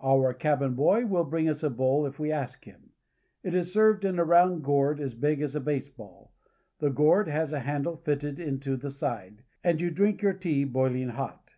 [0.00, 2.90] Our cabin boy will bring us a bowl if we ask him.
[3.42, 6.30] It is served in a round gourd as big as a baseball.
[6.78, 11.08] The gourd has a handle fitted into the side, and you drink your tea boiling
[11.08, 11.50] hot.